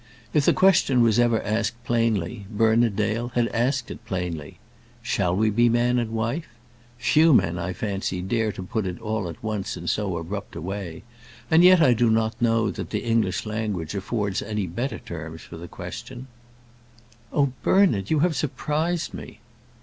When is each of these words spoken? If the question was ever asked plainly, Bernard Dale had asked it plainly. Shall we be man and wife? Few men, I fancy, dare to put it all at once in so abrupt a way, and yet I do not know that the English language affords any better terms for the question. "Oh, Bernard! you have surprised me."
If 0.33 0.45
the 0.45 0.53
question 0.53 1.03
was 1.03 1.19
ever 1.19 1.43
asked 1.43 1.83
plainly, 1.83 2.47
Bernard 2.49 2.95
Dale 2.95 3.27
had 3.35 3.47
asked 3.49 3.91
it 3.91 4.03
plainly. 4.03 4.57
Shall 5.03 5.35
we 5.35 5.51
be 5.51 5.69
man 5.69 5.99
and 5.99 6.09
wife? 6.09 6.47
Few 6.97 7.31
men, 7.35 7.59
I 7.59 7.73
fancy, 7.73 8.19
dare 8.19 8.51
to 8.53 8.63
put 8.63 8.87
it 8.87 8.99
all 8.99 9.29
at 9.29 9.43
once 9.43 9.77
in 9.77 9.85
so 9.87 10.17
abrupt 10.17 10.55
a 10.55 10.61
way, 10.61 11.03
and 11.51 11.63
yet 11.63 11.81
I 11.83 11.93
do 11.93 12.09
not 12.09 12.41
know 12.41 12.71
that 12.71 12.89
the 12.89 13.03
English 13.03 13.45
language 13.45 13.93
affords 13.93 14.41
any 14.41 14.65
better 14.65 14.97
terms 14.97 15.43
for 15.43 15.57
the 15.57 15.67
question. 15.67 16.25
"Oh, 17.31 17.53
Bernard! 17.61 18.09
you 18.09 18.21
have 18.21 18.35
surprised 18.35 19.13
me." 19.13 19.39